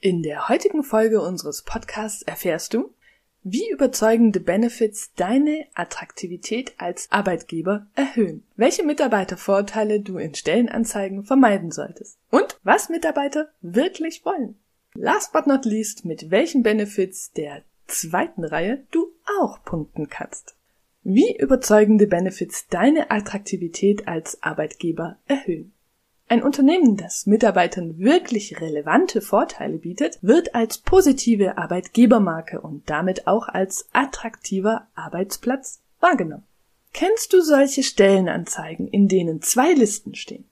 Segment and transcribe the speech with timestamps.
[0.00, 2.94] In der heutigen Folge unseres Podcasts erfährst du,
[3.42, 12.20] wie überzeugende Benefits deine Attraktivität als Arbeitgeber erhöhen, welche Mitarbeitervorteile du in Stellenanzeigen vermeiden solltest
[12.30, 14.54] und was Mitarbeiter wirklich wollen.
[14.94, 19.10] Last but not least, mit welchen Benefits der zweiten Reihe du
[19.40, 20.54] auch punkten kannst.
[21.02, 25.72] Wie überzeugende Benefits deine Attraktivität als Arbeitgeber erhöhen.
[26.30, 33.48] Ein Unternehmen, das Mitarbeitern wirklich relevante Vorteile bietet, wird als positive Arbeitgebermarke und damit auch
[33.48, 36.44] als attraktiver Arbeitsplatz wahrgenommen.
[36.92, 40.44] Kennst du solche Stellenanzeigen, in denen zwei Listen stehen?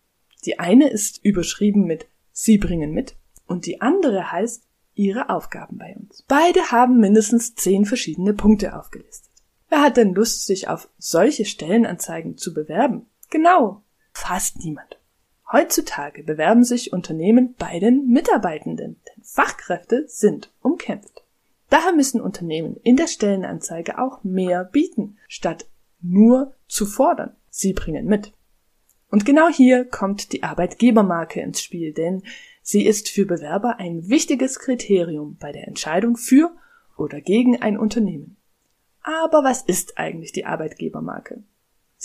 [0.46, 3.14] Die eine ist überschrieben mit Sie bringen mit
[3.46, 4.62] und die andere heißt
[4.94, 6.24] Ihre Aufgaben bei uns.
[6.26, 9.30] Beide haben mindestens zehn verschiedene Punkte aufgelistet.
[9.68, 13.06] Wer hat denn Lust, sich auf solche Stellenanzeigen zu bewerben?
[13.28, 14.98] Genau, fast niemand.
[15.50, 21.22] Heutzutage bewerben sich Unternehmen bei den Mitarbeitenden, denn Fachkräfte sind umkämpft.
[21.70, 25.66] Daher müssen Unternehmen in der Stellenanzeige auch mehr bieten, statt
[26.00, 27.36] nur zu fordern.
[27.48, 28.32] Sie bringen mit.
[29.10, 32.22] Und genau hier kommt die Arbeitgebermarke ins Spiel, denn
[32.62, 36.50] sie ist für Bewerber ein wichtiges Kriterium bei der Entscheidung für
[36.96, 38.36] oder gegen ein Unternehmen.
[39.02, 41.44] Aber was ist eigentlich die Arbeitgebermarke?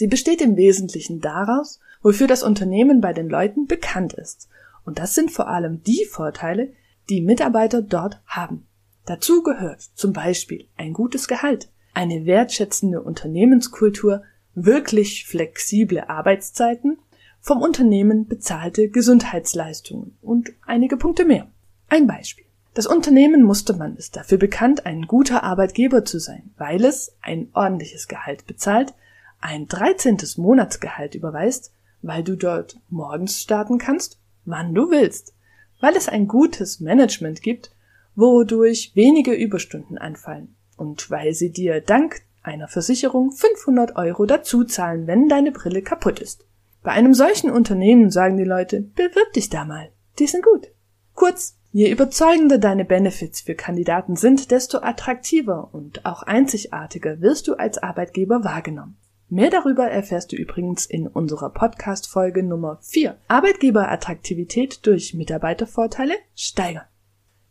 [0.02, 4.50] Sie besteht im Wesentlichen daraus, wofür das Unternehmen bei den Leuten bekannt ist.
[4.84, 6.74] Und das sind vor allem die Vorteile,
[7.12, 8.66] die Mitarbeiter dort haben.
[9.06, 14.24] Dazu gehört zum Beispiel ein gutes Gehalt, eine wertschätzende Unternehmenskultur,
[14.56, 16.98] wirklich flexible Arbeitszeiten,
[17.40, 21.46] vom Unternehmen bezahlte Gesundheitsleistungen und einige Punkte mehr.
[21.90, 22.46] Ein Beispiel.
[22.74, 28.08] Das Unternehmen Mustermann ist dafür bekannt, ein guter Arbeitgeber zu sein, weil es ein ordentliches
[28.08, 28.96] Gehalt bezahlt,
[29.42, 30.18] ein 13.
[30.38, 35.34] Monatsgehalt überweist, weil du dort morgens starten kannst, wann du willst,
[35.80, 37.72] weil es ein gutes Management gibt,
[38.16, 45.30] wodurch wenige Überstunden anfallen und weil sie dir dank einer Versicherung 500 Euro dazuzahlen, wenn
[45.30, 46.46] deine Brille kaputt ist.
[46.84, 50.68] Bei einem solchen Unternehmen sagen die Leute, bewirb dich da mal, die sind gut.
[51.14, 57.54] Kurz, je überzeugender deine Benefits für Kandidaten sind, desto attraktiver und auch einzigartiger wirst du
[57.54, 58.98] als Arbeitgeber wahrgenommen.
[59.34, 63.16] Mehr darüber erfährst du übrigens in unserer Podcast-Folge Nummer 4.
[63.30, 66.84] Arbeitgeberattraktivität durch Mitarbeitervorteile steigern.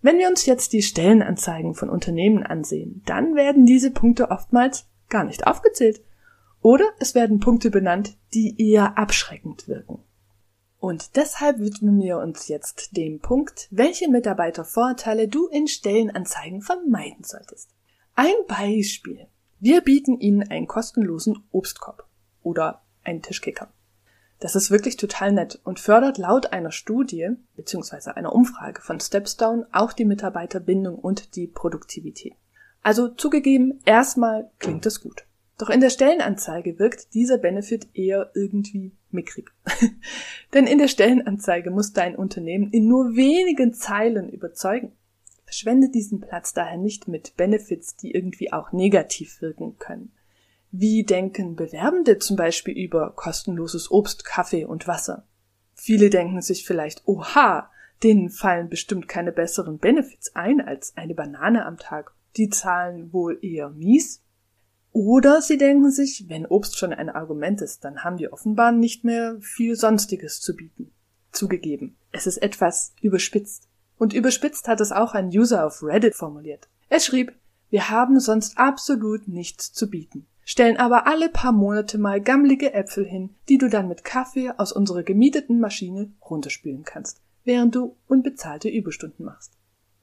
[0.03, 5.25] Wenn wir uns jetzt die Stellenanzeigen von Unternehmen ansehen, dann werden diese Punkte oftmals gar
[5.25, 6.03] nicht aufgezählt.
[6.61, 10.01] Oder es werden Punkte benannt, die eher abschreckend wirken.
[10.81, 17.71] Und deshalb widmen wir uns jetzt dem Punkt, welche Mitarbeitervorteile du in Stellenanzeigen vermeiden solltest.
[18.17, 19.29] Ein Beispiel.
[19.63, 22.09] Wir bieten Ihnen einen kostenlosen Obstkorb
[22.43, 23.71] oder einen Tischkicker.
[24.39, 28.13] Das ist wirklich total nett und fördert laut einer Studie bzw.
[28.13, 32.33] einer Umfrage von Stepstone auch die Mitarbeiterbindung und die Produktivität.
[32.83, 35.27] Also zugegeben, erstmal klingt es gut.
[35.59, 39.51] Doch in der Stellenanzeige wirkt dieser Benefit eher irgendwie mickrig.
[40.55, 44.93] Denn in der Stellenanzeige muss dein Unternehmen in nur wenigen Zeilen überzeugen.
[45.51, 50.13] Verschwende diesen Platz daher nicht mit Benefits, die irgendwie auch negativ wirken können.
[50.71, 55.27] Wie denken Bewerbende zum Beispiel über kostenloses Obst, Kaffee und Wasser?
[55.75, 57.69] Viele denken sich vielleicht, oha,
[58.05, 62.15] denen fallen bestimmt keine besseren Benefits ein als eine Banane am Tag.
[62.37, 64.23] Die zahlen wohl eher mies.
[64.93, 69.03] Oder sie denken sich, wenn Obst schon ein Argument ist, dann haben die offenbar nicht
[69.03, 70.93] mehr viel Sonstiges zu bieten.
[71.33, 73.67] Zugegeben, es ist etwas überspitzt.
[74.01, 76.69] Und überspitzt hat es auch ein User auf Reddit formuliert.
[76.89, 77.35] Er schrieb,
[77.69, 83.05] wir haben sonst absolut nichts zu bieten, stellen aber alle paar Monate mal gammlige Äpfel
[83.05, 88.71] hin, die du dann mit Kaffee aus unserer gemieteten Maschine runterspülen kannst, während du unbezahlte
[88.71, 89.53] Überstunden machst.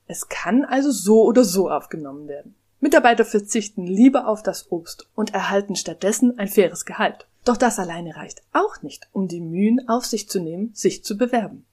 [0.05, 2.53] Es kann also so oder so aufgenommen werden.
[2.79, 7.25] Mitarbeiter verzichten lieber auf das Obst und erhalten stattdessen ein faires Gehalt.
[7.45, 11.17] Doch das alleine reicht auch nicht, um die Mühen auf sich zu nehmen, sich zu
[11.17, 11.65] bewerben.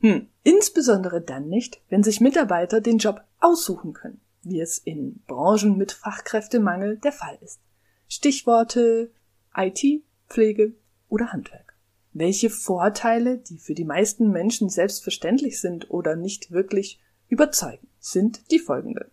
[0.00, 0.28] Hm.
[0.42, 5.92] Insbesondere dann nicht, wenn sich Mitarbeiter den Job aussuchen können, wie es in Branchen mit
[5.92, 7.60] Fachkräftemangel der Fall ist.
[8.08, 9.10] Stichworte
[9.54, 10.74] IT, Pflege
[11.08, 11.74] oder Handwerk.
[12.12, 18.58] Welche Vorteile, die für die meisten Menschen selbstverständlich sind oder nicht wirklich überzeugen, sind die
[18.58, 19.10] folgenden.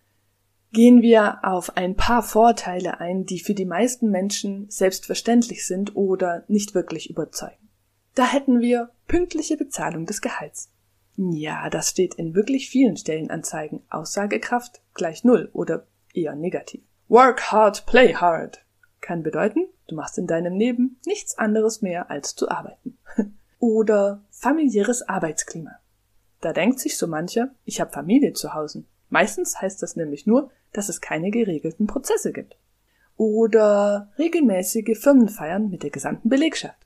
[0.72, 6.44] Gehen wir auf ein paar Vorteile ein, die für die meisten Menschen selbstverständlich sind oder
[6.48, 7.68] nicht wirklich überzeugen.
[8.14, 10.70] Da hätten wir pünktliche Bezahlung des Gehalts.
[11.16, 13.82] Ja, das steht in wirklich vielen Stellenanzeigen.
[13.88, 16.82] Aussagekraft gleich Null oder eher negativ.
[17.08, 18.66] Work hard, play hard
[19.06, 22.98] kann bedeuten, du machst in deinem Leben nichts anderes mehr als zu arbeiten.
[23.60, 25.78] oder familiäres Arbeitsklima.
[26.40, 28.84] Da denkt sich so mancher, ich habe Familie zu Hause.
[29.08, 32.58] Meistens heißt das nämlich nur, dass es keine geregelten Prozesse gibt.
[33.16, 36.78] Oder regelmäßige Firmenfeiern mit der gesamten Belegschaft.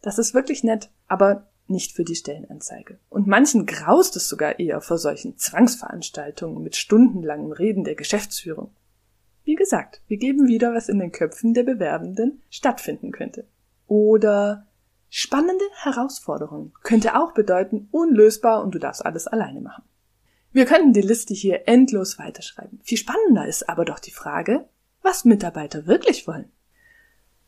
[0.00, 2.98] Das ist wirklich nett, aber nicht für die Stellenanzeige.
[3.08, 8.70] Und manchen graust es sogar eher vor solchen Zwangsveranstaltungen mit stundenlangen Reden der Geschäftsführung.
[9.44, 13.46] Wie gesagt, wir geben wieder, was in den Köpfen der Bewerbenden stattfinden könnte.
[13.86, 14.66] Oder
[15.08, 19.84] spannende Herausforderungen könnte auch bedeuten unlösbar und du darfst alles alleine machen.
[20.52, 22.80] Wir könnten die Liste hier endlos weiterschreiben.
[22.82, 24.68] Viel spannender ist aber doch die Frage,
[25.02, 26.50] was Mitarbeiter wirklich wollen.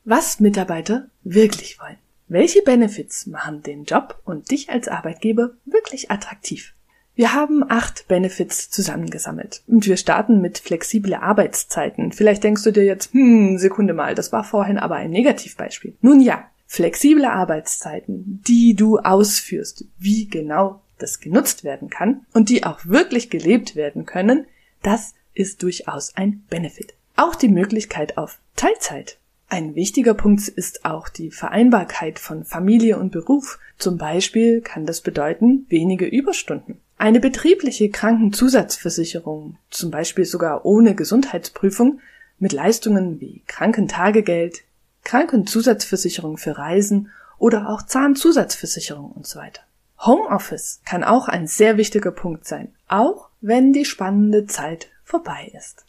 [0.05, 1.99] Was Mitarbeiter wirklich wollen.
[2.31, 6.75] Welche Benefits machen den Job und dich als Arbeitgeber wirklich attraktiv?
[7.15, 12.13] Wir haben acht Benefits zusammengesammelt und wir starten mit flexible Arbeitszeiten.
[12.13, 15.97] Vielleicht denkst du dir jetzt, hm, Sekunde mal, das war vorhin aber ein Negativbeispiel.
[16.03, 22.65] Nun ja, flexible Arbeitszeiten, die du ausführst, wie genau das genutzt werden kann und die
[22.65, 24.47] auch wirklich gelebt werden können,
[24.83, 26.93] das ist durchaus ein Benefit.
[27.17, 29.19] Auch die Möglichkeit auf Teilzeit
[29.51, 33.59] ein wichtiger Punkt ist auch die Vereinbarkeit von Familie und Beruf.
[33.79, 36.81] Zum Beispiel kann das bedeuten wenige Überstunden.
[36.99, 42.01] Eine betriebliche Krankenzusatzversicherung, zum Beispiel sogar ohne Gesundheitsprüfung,
[42.39, 44.65] mit Leistungen wie Krankentagegeld,
[45.05, 49.63] Krankenzusatzversicherung für Reisen oder auch Zahnzusatzversicherung und so weiter.
[49.99, 55.87] Homeoffice kann auch ein sehr wichtiger Punkt sein, auch wenn die spannende Zeit vorbei ist.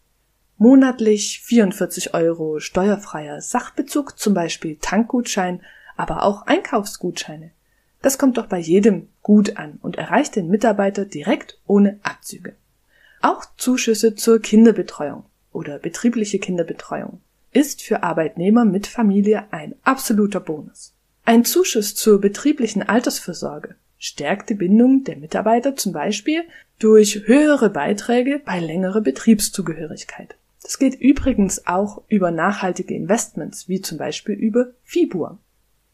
[0.62, 5.62] Monatlich 44 Euro steuerfreier Sachbezug, zum Beispiel Tankgutschein,
[5.96, 7.52] aber auch Einkaufsgutscheine.
[8.02, 12.58] Das kommt doch bei jedem gut an und erreicht den Mitarbeiter direkt ohne Abzüge.
[13.22, 15.24] Auch Zuschüsse zur Kinderbetreuung
[15.54, 17.22] oder betriebliche Kinderbetreuung
[17.54, 20.94] ist für Arbeitnehmer mit Familie ein absoluter Bonus.
[21.24, 26.44] Ein Zuschuss zur betrieblichen Altersvorsorge stärkt die Bindung der Mitarbeiter zum Beispiel
[26.80, 30.36] durch höhere Beiträge bei längerer Betriebszugehörigkeit.
[30.62, 35.38] Das geht übrigens auch über nachhaltige Investments, wie zum Beispiel über Fibur.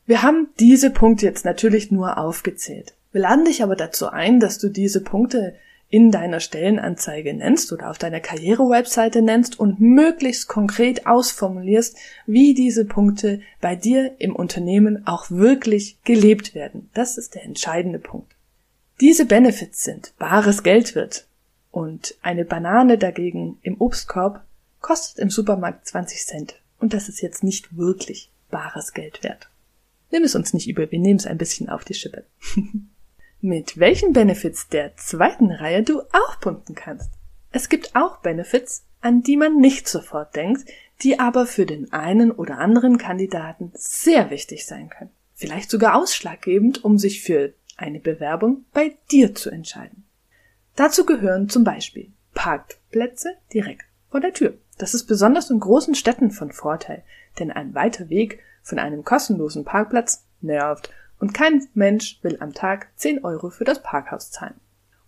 [0.05, 2.93] Wir haben diese Punkte jetzt natürlich nur aufgezählt.
[3.11, 5.55] Wir laden dich aber dazu ein, dass du diese Punkte
[5.89, 11.95] in deiner Stellenanzeige nennst oder auf deiner Karriere-Webseite nennst und möglichst konkret ausformulierst,
[12.25, 16.89] wie diese Punkte bei dir im Unternehmen auch wirklich gelebt werden.
[16.93, 18.35] Das ist der entscheidende Punkt.
[18.99, 21.27] Diese Benefits sind bares Geld wird
[21.71, 24.44] und eine Banane dagegen im Obstkorb
[24.85, 26.61] kostet im Supermarkt 20 Cent.
[26.79, 29.49] Und das ist jetzt nicht wirklich bares Geld wert.
[30.11, 32.23] Nimm es uns nicht übel, wir nehmen es ein bisschen auf die Schippe.
[33.41, 37.09] Mit welchen Benefits der zweiten Reihe du auch punkten kannst.
[37.51, 40.69] Es gibt auch Benefits, an die man nicht sofort denkt,
[41.01, 45.11] die aber für den einen oder anderen Kandidaten sehr wichtig sein können.
[45.33, 50.03] Vielleicht sogar ausschlaggebend, um sich für eine Bewerbung bei dir zu entscheiden.
[50.75, 54.53] Dazu gehören zum Beispiel Parkplätze direkt vor der Tür.
[54.77, 57.03] Das ist besonders in großen Städten von Vorteil,
[57.39, 60.89] denn ein weiter Weg von einem kostenlosen Parkplatz nervt
[61.19, 64.59] und kein Mensch will am Tag 10 Euro für das Parkhaus zahlen.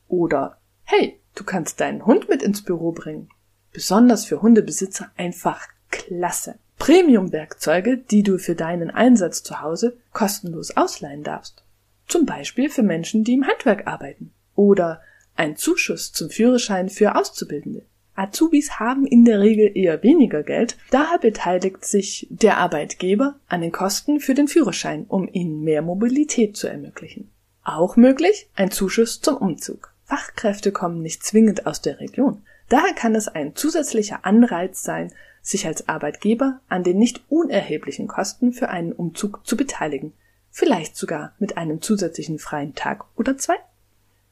[0.07, 3.29] Oder, hey, du kannst deinen Hund mit ins Büro bringen.
[3.73, 6.55] Besonders für Hundebesitzer einfach klasse.
[6.79, 11.63] Premium-Werkzeuge, die du für deinen Einsatz zu Hause kostenlos ausleihen darfst.
[12.07, 14.31] Zum Beispiel für Menschen, die im Handwerk arbeiten.
[14.55, 15.01] Oder
[15.35, 17.85] ein Zuschuss zum Führerschein für Auszubildende.
[18.17, 23.71] Azubis haben in der Regel eher weniger Geld, daher beteiligt sich der Arbeitgeber an den
[23.71, 27.29] Kosten für den Führerschein, um ihnen mehr Mobilität zu ermöglichen.
[27.63, 29.93] Auch möglich ein Zuschuss zum Umzug.
[30.05, 32.41] Fachkräfte kommen nicht zwingend aus der Region.
[32.69, 38.51] Daher kann es ein zusätzlicher Anreiz sein, sich als Arbeitgeber an den nicht unerheblichen Kosten
[38.51, 40.13] für einen Umzug zu beteiligen,
[40.49, 43.55] vielleicht sogar mit einem zusätzlichen freien Tag oder zwei.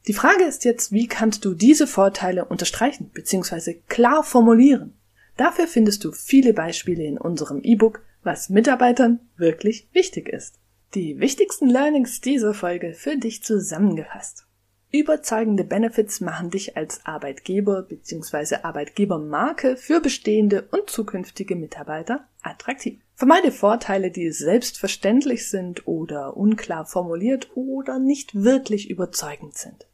[0.06, 3.74] Die Frage ist jetzt, wie kannst du diese Vorteile unterstreichen bzw.
[3.88, 4.94] klar formulieren?
[5.36, 10.60] Dafür findest du viele Beispiele in unserem E-Book, was Mitarbeitern wirklich wichtig ist.
[10.94, 14.46] Die wichtigsten Learnings dieser Folge für dich zusammengefasst.
[14.92, 18.58] Überzeugende Benefits machen dich als Arbeitgeber bzw.
[18.62, 23.00] Arbeitgebermarke für bestehende und zukünftige Mitarbeiter attraktiv.
[23.16, 29.86] Vermeide Vorteile, die selbstverständlich sind oder unklar formuliert oder nicht wirklich überzeugend sind.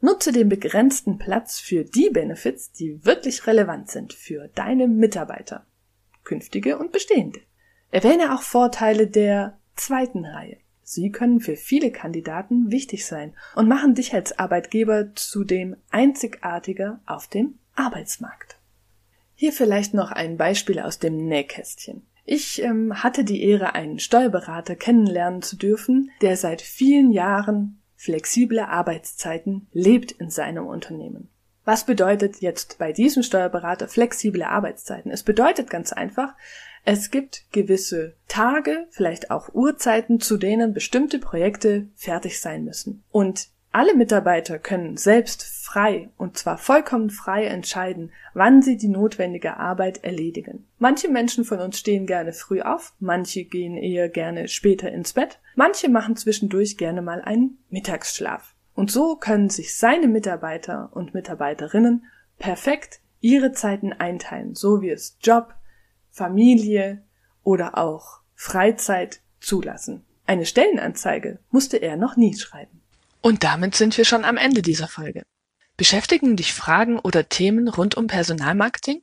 [0.00, 5.66] Nutze den begrenzten Platz für die Benefits, die wirklich relevant sind für deine Mitarbeiter,
[6.24, 7.40] künftige und bestehende.
[7.90, 10.56] Erwähne auch Vorteile der zweiten Reihe.
[10.82, 17.28] Sie können für viele Kandidaten wichtig sein und machen dich als Arbeitgeber zudem einzigartiger auf
[17.28, 18.58] dem Arbeitsmarkt.
[19.34, 22.06] Hier vielleicht noch ein Beispiel aus dem Nähkästchen.
[22.24, 28.60] Ich ähm, hatte die Ehre, einen Steuerberater kennenlernen zu dürfen, der seit vielen Jahren flexible
[28.60, 31.28] Arbeitszeiten lebt in seinem Unternehmen.
[31.66, 35.10] Was bedeutet jetzt bei diesem Steuerberater flexible Arbeitszeiten?
[35.12, 36.34] Es bedeutet ganz einfach,
[36.86, 43.04] es gibt gewisse Tage, vielleicht auch Uhrzeiten, zu denen bestimmte Projekte fertig sein müssen.
[43.10, 49.56] Und alle Mitarbeiter können selbst frei, und zwar vollkommen frei entscheiden, wann sie die notwendige
[49.58, 50.66] Arbeit erledigen.
[50.78, 55.38] Manche Menschen von uns stehen gerne früh auf, manche gehen eher gerne später ins Bett,
[55.54, 58.54] manche machen zwischendurch gerne mal einen Mittagsschlaf.
[58.74, 62.04] Und so können sich seine Mitarbeiter und Mitarbeiterinnen
[62.38, 65.54] perfekt ihre Zeiten einteilen, so wie es Job,
[66.10, 67.02] Familie
[67.44, 70.04] oder auch Freizeit zulassen.
[70.26, 72.80] Eine Stellenanzeige musste er noch nie schreiben.
[73.20, 75.24] Und damit sind wir schon am Ende dieser Folge.
[75.76, 79.02] Beschäftigen dich Fragen oder Themen rund um Personalmarketing?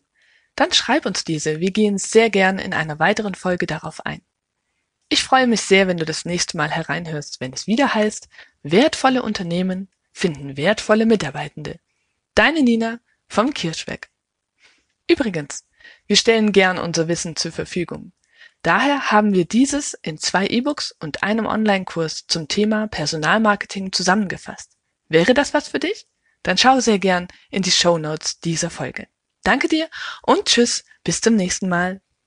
[0.56, 4.22] Dann schreib uns diese, wir gehen sehr gern in einer weiteren Folge darauf ein.
[5.10, 8.28] Ich freue mich sehr, wenn du das nächste Mal hereinhörst, wenn es wieder heißt,
[8.64, 11.80] wertvolle Unternehmen finden wertvolle Mitarbeitende.
[12.34, 14.10] Deine Nina vom Kirschweg.
[15.08, 15.66] Übrigens,
[16.08, 18.12] wir stellen gern unser Wissen zur Verfügung.
[18.62, 24.78] Daher haben wir dieses in zwei E-Books und einem Online-Kurs zum Thema Personalmarketing zusammengefasst.
[25.08, 26.08] Wäre das was für dich?
[26.44, 29.08] Dann schau sehr gern in die Show Notes dieser Folge.
[29.44, 29.90] Danke dir
[30.24, 32.02] und tschüss, bis zum nächsten Mal.